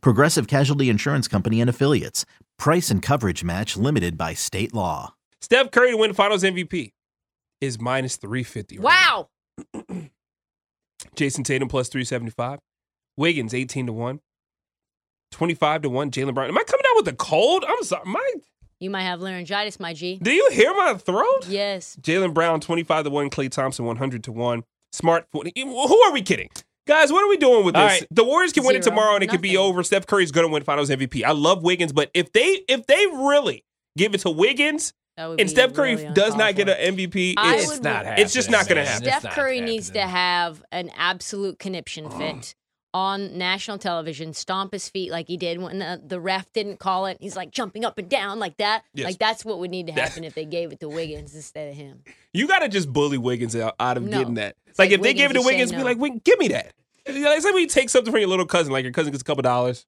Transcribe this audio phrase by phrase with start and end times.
[0.00, 2.24] Progressive Casualty Insurance Company and Affiliates.
[2.58, 5.14] Price and coverage match limited by state law.
[5.40, 6.92] Steph Curry to win Finals MVP
[7.60, 8.78] is minus 350.
[8.78, 9.28] right Wow.
[9.74, 9.82] now.
[11.16, 12.58] Jayson Tatum plus 375.
[13.16, 14.20] Wiggins 18 to 1.
[15.32, 16.10] 25 to 1.
[16.10, 16.48] Jaylen Brown.
[16.48, 17.64] Am I coming out with a cold?
[17.66, 18.04] I'm sorry.
[18.06, 18.32] My,
[18.80, 20.18] You might have laryngitis, my G.
[20.22, 21.46] do you hear my throat?
[21.48, 21.96] Yes.
[22.00, 23.30] Jaylen Brown 25 to 1.
[23.30, 24.64] Klay Thompson 100 to 1.
[24.92, 25.52] Smart 40.
[25.56, 26.50] Who are we kidding?
[26.86, 28.00] Guys, what are we doing with All this?
[28.00, 28.08] right.
[28.10, 29.82] The Warriors can win it tomorrow and it could be over.
[29.82, 31.24] Steph Curry's going to win Finals MVP.
[31.24, 33.64] I love Wiggins, but if they if they really
[33.96, 37.66] give it to Wiggins and Steph Curry really does not get an MVP, I it's
[37.66, 38.24] would- It's not happening.
[38.24, 39.04] It's just not gonna happen.
[39.04, 42.18] Steph not Curry needs to have an absolute conniption uh-huh.
[42.18, 42.54] fit
[42.94, 47.06] on national television, stomp his feet like he did when the, the ref didn't call
[47.06, 47.18] it.
[47.20, 48.84] He's like jumping up and down like that.
[48.94, 49.04] Yes.
[49.06, 51.74] Like that's what would need to happen if they gave it to Wiggins instead of
[51.74, 52.02] him.
[52.36, 54.18] You got to just bully Wiggins out, out of No.
[54.18, 54.56] getting that.
[54.76, 56.48] Like, like if they gave it to Wiggins Wiggins, saying be like, "Wig- give me
[56.48, 56.72] that.
[57.06, 59.24] It's like when you take something from your little cousin, like your cousin gets a
[59.24, 59.86] couple dollars.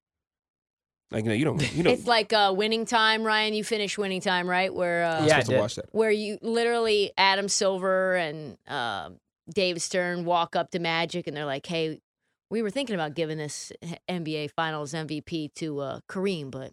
[1.10, 1.92] Like, you know, you don't, you don't.
[1.98, 3.54] It's like uh, winning time, Ryan.
[3.54, 4.72] You finish winning time, right?
[4.72, 5.86] Where uh, Yeah, I supposed to watch that.
[5.92, 9.10] where you literally Adam Silver and uh,
[9.52, 12.00] Dave Stern walk up to Magic and they're like, "Hey,
[12.50, 13.72] we were thinking about giving this
[14.08, 16.72] NBA Finals MVP to uh, Kareem, but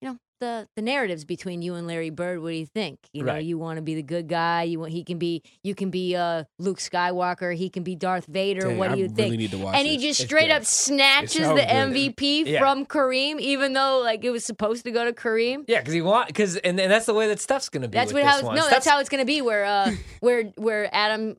[0.00, 2.40] you know the the narratives between you and Larry Bird.
[2.40, 2.98] What do you think?
[3.12, 3.44] You know, Right.
[3.44, 4.62] you want to be the good guy.
[4.62, 7.54] You want he can be you can be uh, Luke Skywalker.
[7.54, 8.68] He can be Darth Vader.
[8.68, 9.62] Dang, what do I you really think?
[9.62, 10.04] watch and he this.
[10.06, 10.56] just It's straight good.
[10.56, 11.68] up snatches so the good.
[11.68, 12.60] MVP Yeah.
[12.60, 15.64] from Kareem, even though like it was supposed to go to Kareem.
[15.68, 17.98] Yeah, because he want because and, and that's the way that stuff's gonna be.
[17.98, 18.54] That's what how one.
[18.56, 19.42] no, that's how it's gonna be.
[19.42, 21.36] Where uh, where where Adam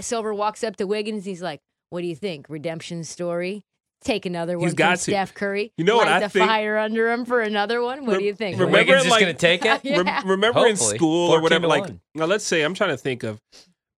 [0.00, 1.60] Silver walks up to Wiggins, he's like,
[1.92, 2.46] "What do you think?
[2.48, 3.62] Redemption story?
[4.04, 5.02] Take another one He's from got to.
[5.02, 5.72] Steph Curry.
[5.76, 6.46] You know what Light I the think?
[6.46, 8.04] fire under him for another one.
[8.04, 8.58] What do you think?
[8.58, 9.80] Remember Wiggins in, just like- gonna take it.
[9.84, 9.98] Yeah.
[10.02, 10.96] Rem- remember in Hopefully.
[10.96, 12.00] school or 14 whatever, to like, one.
[12.16, 13.40] now let's say I'm trying to think of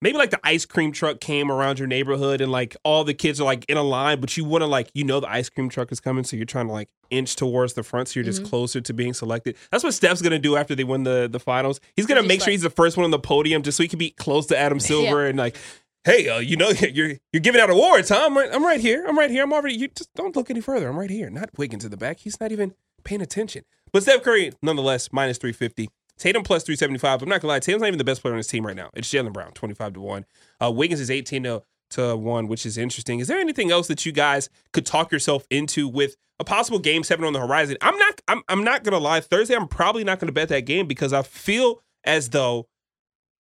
[0.02, 3.40] maybe like the ice cream truck came around your neighborhood and like all the kids
[3.40, 5.70] are like in a line, but you want to like, you know, the ice cream
[5.70, 6.22] truck is coming.
[6.24, 8.08] So you're trying to like inch towards the front.
[8.08, 8.50] So you're just Mhm.
[8.50, 9.56] closer to being selected.
[9.70, 11.80] That's what Steph's going to do after they win the, the finals.
[11.96, 13.78] He's going to Just make sure like- he's the first one on the podium just
[13.78, 15.56] so he can be close to Adam Silver and like,
[16.04, 18.24] Hey, uh, you know you're you're giving out awards, huh?
[18.26, 19.04] I'm right, I'm right here.
[19.08, 19.42] I'm right here.
[19.42, 19.74] I'm already.
[19.74, 20.88] You just don't look any further.
[20.88, 21.30] I'm right here.
[21.30, 22.20] Not Wiggins in the back.
[22.20, 23.64] He's not even paying attention.
[23.92, 25.88] But Steph Curry, nonetheless, minus 350.
[26.18, 27.22] Tatum plus 375.
[27.22, 28.90] I'm not gonna lie, Tatum's not even the best player on his team right now.
[28.94, 30.24] It's Jaylen Brown, 25 to 1.
[30.62, 33.18] Uh, Wiggins is 18 to, to 1, which is interesting.
[33.18, 37.02] Is there anything else that you guys could talk yourself into with a possible game
[37.02, 37.76] seven on the horizon?
[37.80, 39.20] I'm not I'm I'm not gonna lie.
[39.20, 42.68] Thursday, I'm probably not gonna bet that game because I feel as though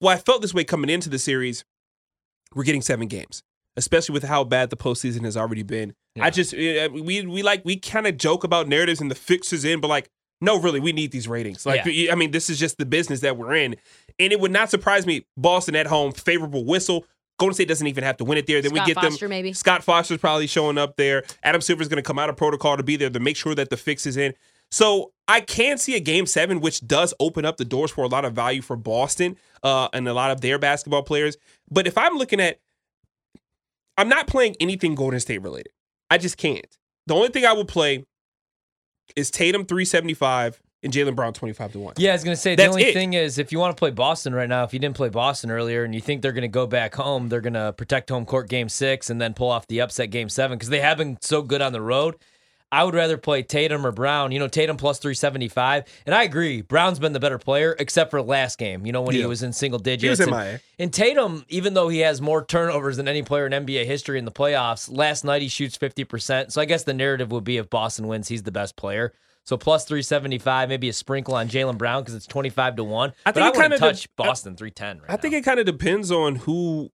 [0.01, 1.65] well, I felt this way coming into the series.
[2.55, 3.43] We're getting seven games,
[3.77, 5.95] especially with how bad the postseason has already been.
[6.21, 9.65] I just uh, we we like we kind of joke about narratives and the fixes
[9.65, 11.67] in, but like no, really, we need these ratings.
[11.67, 13.77] Like I mean, this is just the business that we're in,
[14.19, 15.27] and it would not surprise me.
[15.37, 17.05] Boston at home, favorable whistle.
[17.39, 18.61] Golden State doesn't even have to win it there.
[18.61, 19.31] Then Scott we get Foster, them.
[19.31, 19.53] maybe.
[19.55, 21.25] Scott Foster's probably showing up there.
[21.43, 23.71] Adam Silver's going to come out of protocol to be there to make sure that
[23.71, 24.35] the fix is in.
[24.71, 28.09] So I can see a game seven, which does open up the doors for a
[28.09, 31.37] lot of value for Boston uh, and a lot of their basketball players.
[31.71, 32.59] But if I'm looking at,
[33.97, 35.73] I'm not playing anything Golden State related.
[36.09, 36.67] I just can't.
[37.07, 38.05] The only thing I will play
[39.17, 41.95] is Tatum 375 and Jaylen Brown 25 to 1.
[41.99, 42.95] Yeah, I was gonna say That's the only it.
[42.95, 45.51] thing is if you want to play Boston right now, if you didn't play Boston
[45.51, 48.69] earlier and you think they're gonna go back home, they're gonna protect home court game
[48.69, 51.61] six and then pull off the upset game seven because they have been so good
[51.61, 52.17] on the road.
[52.73, 54.31] I would rather play Tatum or Brown.
[54.33, 55.85] You know, Tatum plus 375.
[56.07, 59.15] And I agree, Brown's been the better player, except for last game, you know, when
[59.17, 59.23] Yeah.
[59.23, 60.03] he was in single digits.
[60.03, 60.61] He was and, MIA.
[60.79, 64.25] and Tatum, even though he has more turnovers than any player in NBA history in
[64.25, 66.53] the playoffs, last night he shoots 50%.
[66.53, 69.13] So I guess the narrative would be if Boston wins, he's the best player.
[69.45, 73.13] So plus 375, maybe a sprinkle on Jaylen Brown because it's 25 to 1.
[73.27, 75.39] I think I it wouldn't kinda touch de- Boston 310 right I think now.
[75.39, 76.93] it kind of depends on who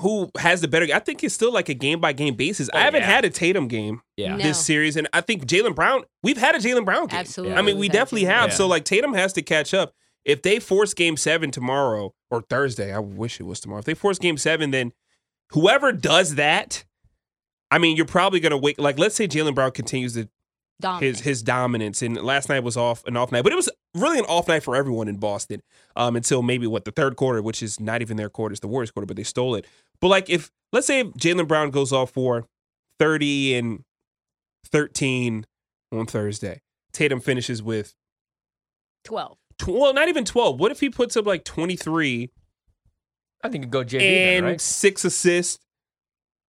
[0.00, 0.86] who has the better.
[0.94, 2.68] I think it's still like a game by game basis.
[2.72, 3.06] I Oh, haven't yeah.
[3.06, 4.36] had a Tatum game Yeah.
[4.36, 4.42] No.
[4.42, 6.04] this series, and I think Jaylen Brown.
[6.22, 7.20] We've had a Jaylen Brown game.
[7.20, 7.56] Absolutely.
[7.56, 8.46] I mean, we We've had definitely Jaylen have.
[8.48, 8.56] Brown.
[8.56, 9.92] So like Tatum has to catch up.
[10.24, 13.78] If they force Game Seven tomorrow or Thursday, I wish it was tomorrow.
[13.78, 14.92] If they force Game Seven, then
[15.52, 16.84] whoever does that,
[17.70, 18.78] I mean, you're probably gonna wait.
[18.78, 20.28] Like, let's say Jaylen Brown continues to
[20.80, 21.16] Dominant.
[21.16, 22.02] his his dominance.
[22.02, 24.62] And last night was off an off night, but it was really an off night
[24.62, 25.62] for everyone in Boston
[25.94, 28.68] um, until maybe what the third quarter, which is not even their quarter, it's the
[28.68, 29.64] Warriors quarter, but they stole it.
[30.00, 32.46] But like if let's say if Jaylen Brown goes off for
[32.98, 33.84] thirty and
[34.70, 35.46] thirteen
[35.92, 36.60] on Thursday,
[36.92, 37.94] Tatum finishes with
[39.04, 39.36] 12.
[39.58, 40.58] tw- well, not even 12.
[40.58, 42.30] What if he puts up like 23
[43.44, 44.60] I think it'd go JV then, right?
[44.60, 45.62] six assists,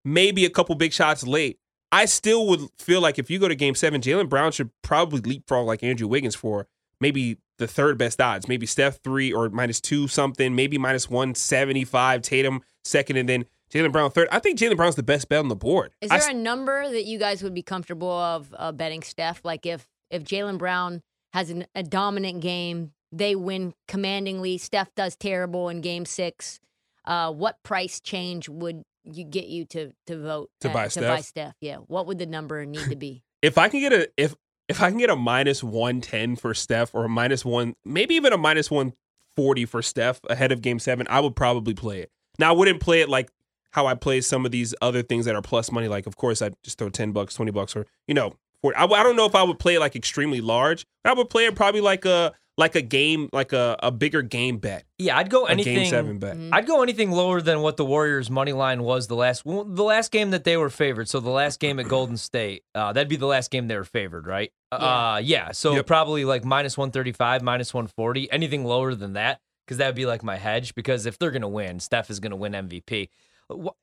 [0.04, 1.60] maybe a couple big shots late?
[1.92, 5.22] I still would feel like if you go to game seven, Jaylen Brown should probably
[5.22, 6.68] leapfrog like Andrew Wiggins for
[7.00, 8.48] maybe the third best odds.
[8.48, 13.92] Maybe Steph three or minus two something, maybe minus 175, Tatum second, and then Jaylen
[13.92, 14.28] Brown third.
[14.32, 15.94] I think Jaylen Brown's the best bet on the board.
[16.02, 19.42] Is there s- a number that you guys would be comfortable of uh, betting Steph?
[19.44, 21.02] Like if if Jaylen Brown
[21.34, 24.58] has an, a dominant game, they win commandingly.
[24.58, 26.60] Steph does terrible in Game Six.
[27.06, 31.02] Uh, what price change would you get you to to vote To at- buy To
[31.02, 31.26] buy Steph?
[31.26, 31.76] Steph, yeah.
[31.78, 33.24] What would the number need to be?
[33.42, 34.36] if I can get a if
[34.70, 38.16] if I can get a minus one ten for Steph or a minus one, maybe
[38.16, 38.94] even a minus one
[39.36, 42.12] forty for Steph ahead of Game Seven, I would probably play it.
[42.40, 43.30] Now I wouldn't play it like
[43.72, 45.88] how I play some of these other things that are plus money.
[45.88, 48.76] Like of course I'd just throw ten bucks, twenty bucks, or you know, 40.
[48.78, 50.86] I, I don't know if I would play it like extremely large.
[51.06, 54.58] I would play it probably like a like a game like a, a bigger game
[54.58, 55.76] bet, Yeah, I'd go anything.
[55.76, 56.36] Game Seven bet.
[56.36, 56.50] Mhm.
[56.52, 59.84] I'd go anything lower than what the Warriors' money line was the last well, the
[59.84, 61.08] last game that they were favored.
[61.08, 63.84] So the last game at Golden State, uh, that'd be the last game they were
[63.84, 64.52] favored, right?
[64.72, 65.52] Uh, yeah.
[65.52, 65.86] So Yep.
[65.86, 69.88] probably like minus one thirty five, minus one forty, anything lower than that, because that
[69.88, 70.74] would be like my hedge.
[70.74, 73.10] Because if they're gonna win, Steph is gonna win MVP.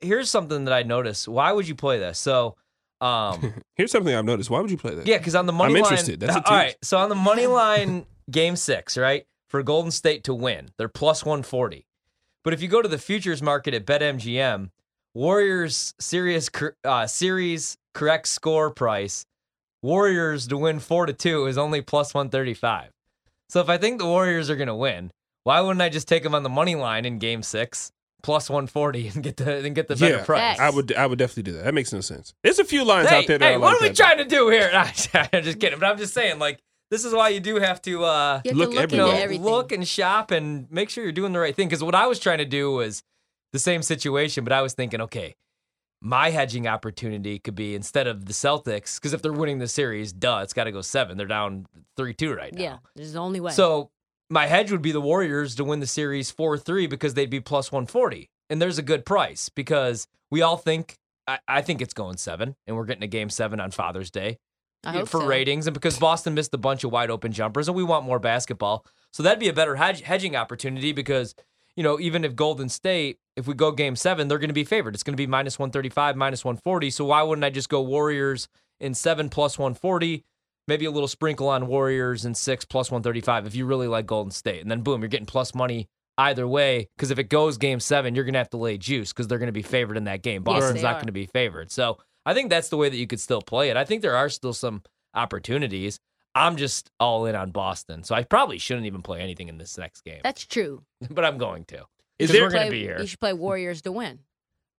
[0.01, 1.29] Here's something that I noticed.
[1.29, 2.19] Why would you play this?
[2.19, 2.57] So,
[3.01, 4.51] um, Here's something I've noticed.
[4.51, 5.07] Why would you play that?
[5.07, 6.21] yeah, because on the money I'm line, interested.
[6.21, 6.77] That's a all right.
[6.83, 11.25] So on the money line, game six, right for Golden State to win, they're plus
[11.25, 11.87] one forty.
[12.43, 14.71] But if you go to the futures market at BetMGM,
[15.15, 16.51] Warriors series
[16.85, 19.25] uh, series correct score price,
[19.83, 22.91] Warriors to win four to two is only plus one thirty five.
[23.49, 25.11] So if I think the Warriors are gonna win,
[25.45, 27.93] why wouldn't I just take them on the money line in Game Six
[28.23, 30.59] plus one forty and get the and get the better Yeah, price?
[30.59, 31.65] I would I would definitely do that.
[31.65, 32.35] That makes no sense.
[32.43, 33.97] There's a few lines Hey, out there that hey, I what like are we that.
[33.97, 34.71] trying to do here?
[34.75, 36.59] I'm just kidding, but I'm just saying, like,
[36.91, 38.99] this is why you do have to uh, have Look to look every-
[39.37, 41.69] you know, look and shop and make sure you're doing the right thing.
[41.69, 43.03] Because what I was trying to do was
[43.53, 45.35] the same situation, but I was thinking, okay,
[46.01, 50.13] my hedging opportunity could be instead of the Celtics, because if they're winning the series,
[50.13, 51.17] duh, it's got to go seven.
[51.17, 52.63] They're down three two right now.
[52.63, 53.53] yeah, this is the only way.
[53.53, 53.91] So
[54.31, 57.41] my hedge would be the Warriors to win the series 4 3 because they'd be
[57.41, 58.31] plus 140.
[58.51, 62.57] And there's a good price because we all think, I, I think it's going seven,
[62.67, 64.39] and we're getting a game seven on Father's Day
[64.83, 65.27] for so.
[65.27, 65.67] ratings.
[65.67, 68.85] And because Boston missed a bunch of wide open jumpers, and we want more basketball.
[69.13, 71.35] So that'd be a better hedge, hedging opportunity because,
[71.77, 74.65] you know, even if Golden State, if we go game seven, they're going to be
[74.65, 74.95] favored.
[74.95, 76.91] It's going to be minus 135, minus 140.
[76.91, 78.49] So why wouldn't I just go Warriors
[78.81, 80.25] in seven plus 140?
[80.69, 84.31] Maybe a little sprinkle on Warriors and six plus 135 if you really like Golden
[84.31, 84.63] State.
[84.63, 85.89] And then boom, you're getting plus money
[86.19, 86.89] either way.
[86.97, 89.39] Because if it goes game seven, you're going to have to lay juice because they're
[89.39, 90.43] going to be favored in that game.
[90.43, 91.71] Boston's they not going to be favored.
[91.71, 93.77] So I think that's the way that you could still play it.
[93.77, 94.83] I think there are still some
[95.15, 95.99] opportunities.
[96.35, 98.03] I'm just all in on Boston.
[98.03, 100.83] So I probably shouldn't even play anything in this next game, That's true.
[101.11, 101.85] but I'm going to.
[102.19, 102.99] Is 'Cause there we're going to be here.
[103.01, 104.21] You should play Warriors to win.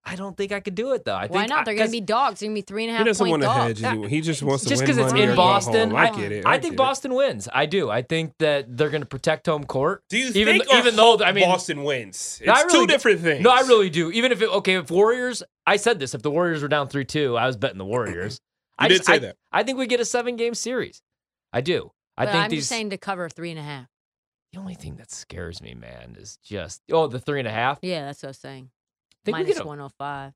[0.08, 1.16] I don't think I could do it though.
[1.16, 1.66] I think Why not?
[1.66, 2.40] They're going to be dogs.
[2.40, 3.00] They're going to be three and a half.
[3.02, 4.08] and a He doesn't point want to hedge anymore.
[4.08, 5.90] He just wants to just because it's in Boston.
[5.90, 5.98] home.
[5.98, 6.46] I get it.
[6.46, 6.78] I, I think get it.
[6.78, 7.50] Boston wins.
[7.52, 7.90] I do.
[7.90, 10.04] I think that they're going to protect home court.
[10.10, 12.38] Do you even think even though I mean Boston wins?
[12.40, 13.44] It's No, I really two different things.
[13.44, 14.12] No, I really do.
[14.12, 16.14] Even if it okay, if Warriors, I said this.
[16.14, 18.40] If the Warriors were down three two, I was betting the Warriors.
[18.78, 19.38] You I did just- say I, that.
[19.54, 21.02] I think we get a seven game series.
[21.54, 21.92] I do.
[22.18, 22.60] I But think I'm these.
[22.60, 23.88] just saying to cover three and a half.
[24.52, 27.80] the only thing that scares me, man, is just oh the three and a half.
[27.82, 28.70] Yeah, that's what I was saying.
[29.26, 30.34] Think we get a- 105.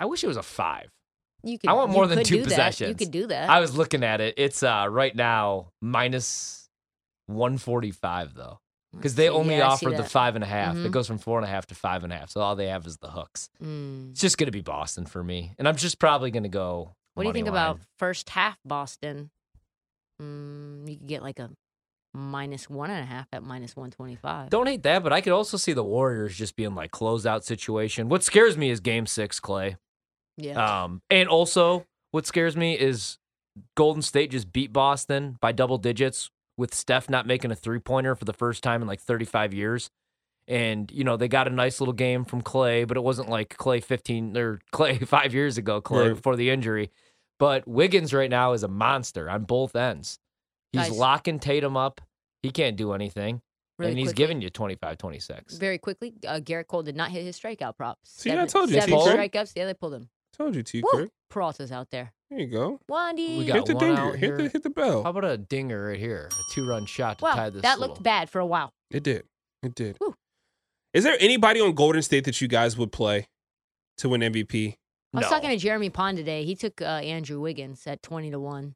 [0.00, 0.90] I wish it was a five.
[1.42, 2.78] You could, I want more than two possessions.
[2.78, 2.88] that.
[2.88, 3.50] You could do that.
[3.50, 4.34] I was looking at it.
[4.38, 6.68] It's uh right now minus
[7.26, 8.58] one forty five though.
[8.94, 10.74] Because they only Yeah, I offer the five and a half.
[10.76, 10.86] Mhm.
[10.86, 12.30] It goes from four and a half to five and a half.
[12.30, 13.48] So all they have is the hooks.
[13.62, 14.12] Mm.
[14.12, 15.52] It's just gonna be Boston for me.
[15.58, 16.94] And I'm just probably gonna go.
[17.14, 17.54] What do you think line.
[17.54, 19.30] about first half Boston?
[20.22, 21.50] Mm, you could get like a
[22.14, 24.48] minus one and a half at minus 125.
[24.50, 28.08] Don't hate that, but I could also see the Warriors just being like closeout situation.
[28.08, 29.76] What scares me is game six, Klay.
[30.36, 30.84] yeah.
[30.84, 33.18] Um, and also what scares me is
[33.76, 38.14] Golden State just beat Boston by double digits with Steph not making a three pointer
[38.14, 39.90] for the first time in like 35 years.
[40.46, 43.56] And, you know, they got a nice little game from Klay, but it wasn't like
[43.56, 46.14] Klay 15 or Klay five years ago, Klay Right.
[46.14, 46.90] before the injury.
[47.40, 50.18] But Wiggins right now is a monster on both ends.
[50.74, 50.98] He's Guys.
[50.98, 52.00] locking Tatum up.
[52.42, 53.40] He can't do anything.
[53.78, 55.56] really and he's quickly, giving you 25, 26.
[55.56, 56.12] very quickly.
[56.26, 58.00] Uh, Gerrit Cole did not hit his strikeout props.
[58.10, 58.94] See, I told you, seven T.
[58.94, 59.08] Cole.
[59.08, 59.52] strikeouts.
[59.56, 60.08] Yeah, they pulled him.
[60.36, 60.82] Told you, T.
[60.82, 60.90] Woo!
[60.92, 61.10] Kirk.
[61.32, 62.12] Peralta's out there.
[62.30, 62.80] There you go.
[62.90, 63.38] Wandy.
[63.38, 64.00] We got Hit the one dinger.
[64.00, 64.50] out Hit the here.
[64.52, 65.02] hit the bell.
[65.04, 66.28] How about a dinger right here?
[66.32, 67.62] A two run shot to tie well, this.
[67.62, 68.72] that little- looked bad for a while.
[68.90, 69.24] It did.
[69.62, 69.96] It did.
[69.98, 70.14] Whew.
[70.92, 73.28] Is there anybody on Golden State that you guys would play
[73.98, 74.76] to win MVP?
[75.12, 75.28] I was No.
[75.30, 76.44] talking to Jeremy Pond today.
[76.44, 78.74] He took uh, Andrew Wiggins at 20 to 1.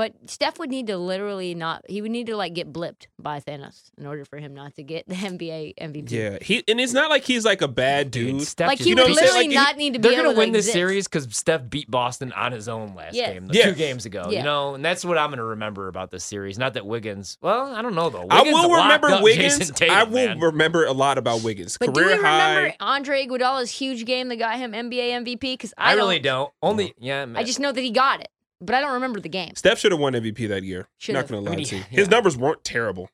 [0.00, 1.84] But Steph would need to literally not.
[1.86, 4.82] He would need to like get blipped by Thanos in order for him not to
[4.82, 6.10] get the NBA MVP.
[6.10, 8.40] Yeah, he and it's not like he's like a bad dude.
[8.40, 9.26] Steph Like he You would what I'm saying?
[9.26, 10.72] literally Like, not need to be They're able gonna to win this exist.
[10.72, 13.34] series because Steph beat Boston on his own last Yeah.
[13.34, 13.64] game, the Yeah.
[13.66, 14.28] two games ago.
[14.30, 14.38] Yeah.
[14.38, 16.58] You know, and that's what I'm gonna remember about this series.
[16.58, 17.36] Not that Wiggins.
[17.42, 18.26] Well, I don't know though.
[18.30, 19.70] I will remember Wiggins.
[19.70, 20.40] Tatum, I will man.
[20.40, 21.76] remember a lot about Wiggins.
[21.76, 22.74] But do Career we remember.
[22.80, 25.40] Andre Iguodala's huge game that got him NBA MVP?
[25.40, 26.46] Because I, I, really don't.
[26.62, 26.70] don't.
[26.70, 26.94] Only mm.
[27.00, 27.26] yeah.
[27.34, 28.28] I just know that he got it,
[28.60, 29.54] but I don't remember the game.
[29.56, 30.88] Steph should have won MVP that year.
[30.98, 31.20] Should've.
[31.22, 31.82] Not gonna lie I mean, to you.
[31.90, 31.96] yeah.
[31.98, 33.10] His numbers weren't terrible.